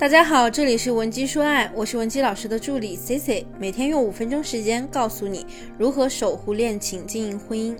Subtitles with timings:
[0.00, 5.44] 大家好，这里是文姬说爱，我是文姬老师的助理 C C，每天用五分钟时间告诉你
[5.76, 7.76] 如何守护恋情、经营婚姻。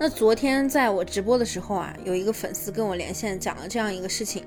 [0.00, 4.42] 那昨天在我直播的时候啊，有一个粉丝跟我连线，讲了这样一个事情。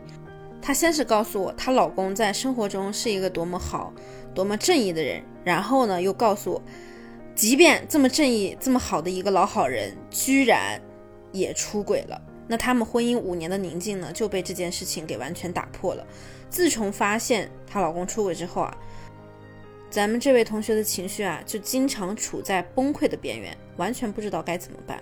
[0.62, 3.94] 她先是告诉我，她老公在生活中是一个多么好、
[4.36, 6.62] 多么正义的人，然后呢，又告诉我，
[7.34, 10.78] 即便这么正义、这么好的一个老好人，居然
[11.32, 12.22] 也出轨了。
[12.52, 16.06] 那他们婚姻五年的宁静呢，就被这件事情给完全打破了。
[16.50, 18.78] 自从发现她老公出轨之后啊，
[19.92, 25.00] 咱们这位同学的情绪啊，就经常处在崩溃的边缘，完全不知道该怎么办。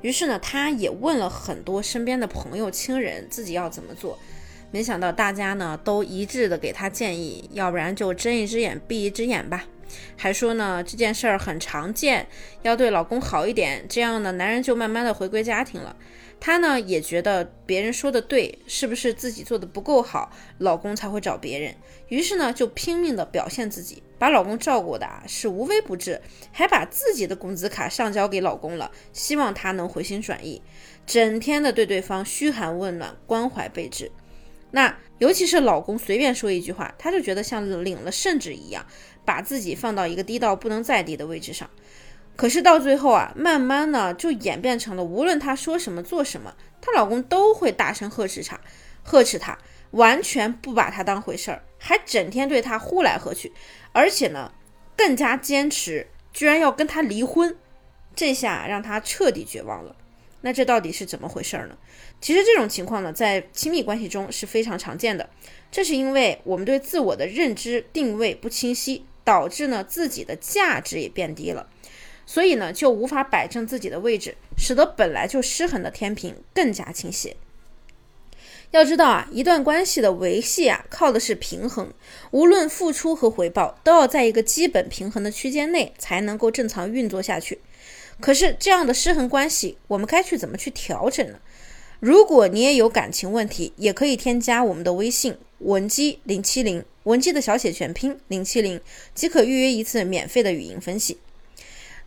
[0.00, 4.18] 于是呢，她也问了很多身边的朋友、亲人，自己要怎么做。
[4.70, 9.66] 没想到大家呢都一致的给她建议，要不然就睁一只眼闭一只眼吧。
[10.16, 12.26] 还说呢这件事儿很常见，
[12.62, 15.94] 要对老公好一点，这样呢男人就慢慢的回归家庭了。
[16.38, 21.74] 她呢也觉得别人说的对，是不是自己做的不够好，老公才会找别人？
[22.08, 26.20] 于是呢就拼命的表现自己，把老公照顾的啊是无微不至，
[26.52, 30.62] 还把自己的工资卡上交给老公了，希望他能回心转意，
[31.04, 34.12] 整天的对对方嘘寒问暖，关怀备至。
[34.70, 38.84] 那尤其是老公随便说一句话，她就觉得像领了圣旨一样，
[39.24, 41.68] 把自己放到一个低到不能再低的位置上。
[42.36, 48.60] 可是到最后啊，慢慢呢就演变成了，无论她说什么做什么，她老公都会大声呵斥她，
[49.02, 49.58] 呵斥她，
[49.92, 53.52] 完全不把她当回事儿，还整天对她呼来喝去，
[53.92, 54.52] 而且呢
[54.96, 57.56] 更加坚持，居然要跟她离婚，
[58.14, 59.96] 这下让她彻底绝望了。
[60.42, 61.76] 那这到底是怎么回事儿呢？
[62.20, 65.28] 其实这种情况呢，在亲密关系中是非常常见的，
[65.72, 71.66] 这是因为我们对自我的认知定位不清晰，导致呢自己的价值也变低了。
[72.26, 77.36] 所以呢，就无法摆正自己的位置，使得本来就失衡的天平更加倾斜。
[78.72, 81.92] 要知道啊，一段关系的维系啊，靠的是平衡，
[82.32, 87.60] 无论付出和回报，都要在一个基本平衡的区间内，才能够正常运作下去。
[88.20, 91.38] 可是这样的失衡关系，我们该去怎么去调整呢？
[92.00, 98.80] 如果你也有感情问题，也可以添加我们的微信文姬零七零，文姬的小写全拼零七零，
[99.14, 101.18] 即可预约一次免费的语音分析。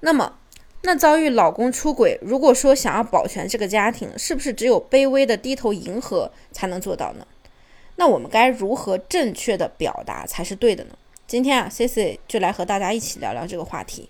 [0.02, 0.38] 那么，
[0.84, 7.28] 那遭遇老公出轨，如果说想要保全这个家庭，是不是只有卑微的低头迎合才能做到呢？
[7.98, 10.98] 那我们该如何正确的表达才是对的呢？
[11.28, 14.10] 今天啊，Cici 就来和大家一起聊聊这个话题。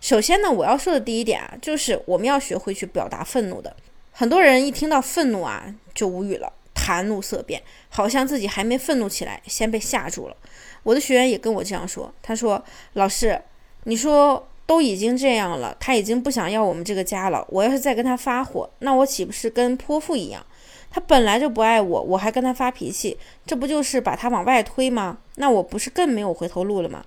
[0.00, 3.76] 首先呢，我要说的第一点啊，就是我们要学会去表达愤怒的。
[4.12, 10.36] 很多人一听到愤怒啊，就无语了，谈怒色变，好像自己还没愤怒起来，先被吓住了。
[10.84, 12.64] 我的学员也跟我这样说，他说
[12.94, 13.42] ：“老师，
[13.84, 17.42] 你说。”都已经这样了，他已经不想要我们这个家了。
[17.48, 20.44] 我要是再跟他发火，那我岂不是跟泼妇一样？
[20.90, 25.16] 他本来就不爱我，我还跟他发脾气，这不就是把他往外推吗？
[25.36, 27.02] 那我不是更没有回头路了吗？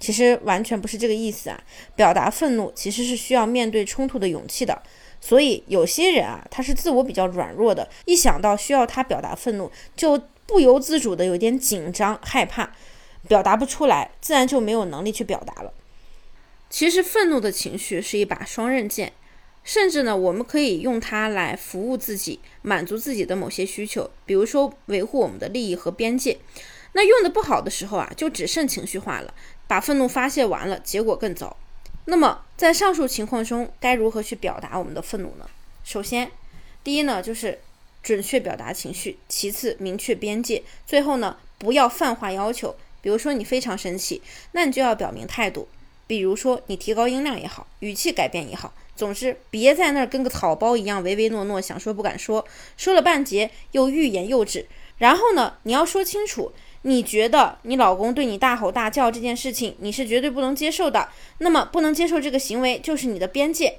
[0.00, 1.62] 其实完全不是这个意思啊！
[1.94, 4.82] 表达愤怒其实是需要面对冲突的勇气的。
[5.20, 12.68] 所以有些人啊，他是自我比较软弱的，一想到需要他表达愤怒，就不由自主的有点紧张害怕，
[13.28, 15.72] 表达不出来，自然就没有能力去表达了。
[16.68, 19.12] 其实愤怒的情绪是一把双刃剑，
[19.62, 26.38] 甚至呢，我们可以用它来服务自己，满足自己的某些需求，比如说维护我们的利益和边界。
[26.92, 29.34] 那用的不好的时候啊，就只剩情绪化了，
[29.66, 31.56] 把愤怒发泄完了，结果更糟。
[32.06, 35.48] 那么在上述情况中，该如何去表达我们的愤怒呢？
[35.84, 36.30] 首先，
[36.82, 37.60] 第一呢，就是
[38.02, 42.74] 准确表达情绪；其次，明确边界；最后呢，不要泛化要求。
[43.02, 44.22] 比如说你非常生气，
[44.52, 45.68] 那你就要表明态度。
[46.06, 52.46] 比如说，你提高音量也好，语气改变也好，总之别在那儿跟个草包一样唯唯诺诺，想说不敢说，
[52.76, 54.66] 说了半截又欲言又止。
[54.98, 56.52] 然后呢，你要说清楚，
[56.82, 61.08] 你觉得你老公对你大吼大叫这件事情，你是绝对不能接受的。
[61.38, 63.78] 那么不能接受这个行为就是你的边界。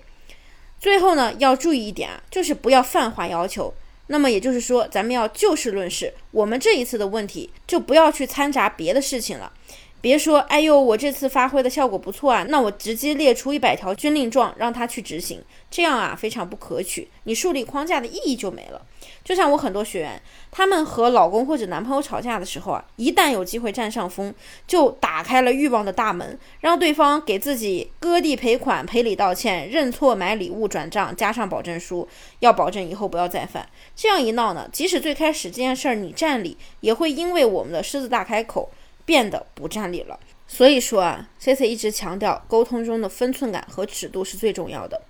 [0.80, 3.74] 最后呢，要注意一点啊，就是不要泛化要求。
[4.10, 9.52] 那么也就是说，咱们要就事论事，我们这一次的问题就不要去掺杂别的事情了。
[10.00, 15.42] 别说，哎呦，我这次发挥的效果不错啊，那我直接列出一百条军令状让他去执行，
[15.72, 18.82] 这样啊非常不可取，你树立框架的意义就没了。
[19.24, 20.22] 就像我很多学员，
[20.52, 24.34] 他们和老公或者男朋友吵架的时候啊，一旦有机会占上风，
[24.66, 32.08] 就打开了欲望的大门，让对方给自己割地赔款、赔礼道歉、认错、买礼物、转账，加上保证书，
[32.40, 33.68] 要保证以后不要再犯。
[33.96, 38.70] 这样一闹呢，即使最开始这件事儿你占理，也会因为我们的狮子大开口。
[39.08, 40.20] 变得不占理了，
[40.50, 45.02] 所以说啊，Cici 一直强调沟通中的分寸感和尺度是最重要的。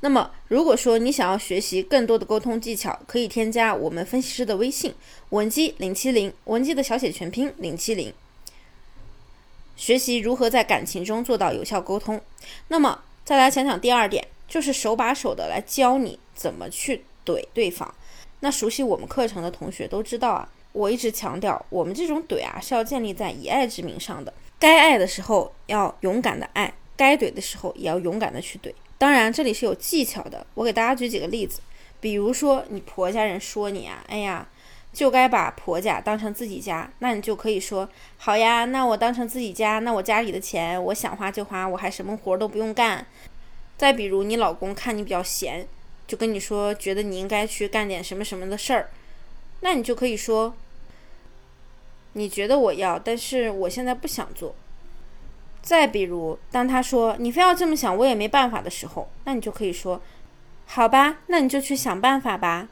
[0.00, 4.92] 那么，如果说你想要学习更多的沟通技巧，可以添加我们分析师的微信
[5.28, 8.12] 文姬零七零，文姬的小写全拼零七零，
[9.76, 12.20] 学习如何在感情中做到有效沟通。
[12.66, 17.94] 那么，再来讲讲第二点，就是手把手的来教你怎么去怼对方。
[18.40, 24.34] 那熟悉我们课程的同学都知道啊，我一直强调，我们这种怼啊是要建立在以爱之名上的。
[24.58, 28.74] 该爱的时候要勇敢的爱，该怼的时候也要勇敢的去怼。
[28.98, 30.44] 当然，这里是有技巧的。
[30.54, 31.60] 我给大家举几个例子，
[32.00, 34.48] 比如说你婆家人说你啊，哎呀，
[34.92, 43.06] 就该把婆家当成自己家，那你就可以说，好呀，那我当成自己家，那我家里的钱我想花就花，我还什么活都不用干。
[43.78, 45.68] 再比如你老公看你比较闲，
[46.08, 48.88] 就跟你说，觉得你应该去干点什么什么的事儿，
[49.60, 50.54] 那你就可以说，
[52.14, 54.54] 你觉得我要，但是我现在不想做。
[55.62, 60.00] 再比如，当他说你非要这么想，我也没办法的时候，那你就可以说，
[60.66, 62.68] 好吧，那你就去想办法吧。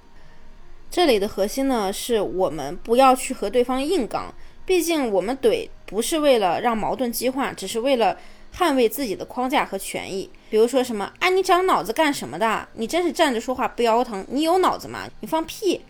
[0.90, 4.34] 这里的核心呢，是我们不要去和对方硬刚，
[4.66, 8.18] 毕竟我们怼不是为了让矛盾激化，只是为了
[8.54, 10.30] 捍卫自己的框架和权益。
[10.50, 12.68] 比如说什么，啊，你长脑子干什么的？
[12.74, 15.08] 你真是站着说话不腰疼，你有脑子吗？
[15.20, 15.80] 你放屁！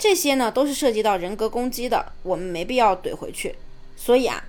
[0.00, 3.54] 这些呢，都是涉及到人格攻击的，我们没必要怼回去。
[3.94, 4.42] 所以啊。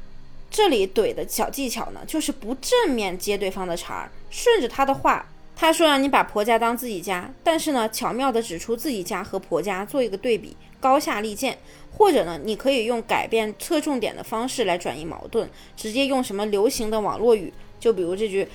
[0.54, 5.26] 这里怼的小技巧呢，就是不正面接对方的茬儿，顺着他的话，
[5.56, 11.58] 他说让你把婆家当自己家，但是呢，巧妙的指出自己家和婆家做一个对比，高下立见。
[11.98, 18.46] 或者呢，你可以用改变侧重点的方式来转移矛盾，直接用什么流行的网络语，就比如这句。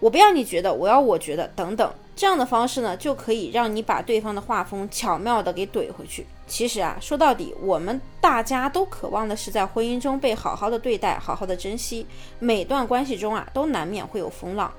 [0.00, 6.26] 我不要你觉得，我要我觉得，等等，这样的方式呢，就可以让你把对方的画风巧妙的给怼回去。
[6.46, 12.06] 其实啊，说到底，我们大家都渴望的是在婚姻中被好好的对待，好好的珍惜。
[12.38, 14.72] 每段关系中啊，都难免会有风浪，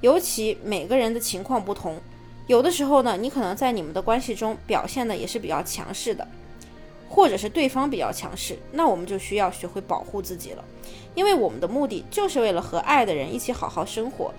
[0.00, 2.00] 尤其每个人的情况不同，
[2.46, 6.26] 有的时候呢，你可能在你们的关系中表现的也是比较强势的，
[7.08, 10.64] 或者是对方比较强势，那我们就需要学会保护自己了，
[11.16, 14.32] 因为我们的目的就是为了和爱的人一起好好生活。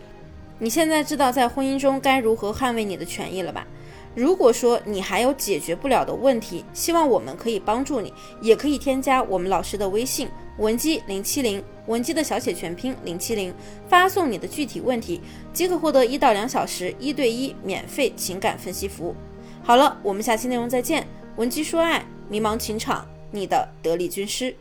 [0.57, 3.67] 你现在知道在婚姻中该如何捍卫你的权益了吧？
[4.13, 10.27] 如果说你还有解决不了的问题，希望我们可以帮助你，也可以添加我们老师的微信
[10.57, 13.53] 文姬零七零，文姬的小写全拼零七零，
[13.87, 15.21] 发送你的具体问题，
[15.53, 19.15] 即可获得一到两小时一对一免费情感分析服务。
[19.63, 21.07] 好了，我们下期内容再见。
[21.37, 24.53] 文姬说爱，迷茫情场，你的得力军师。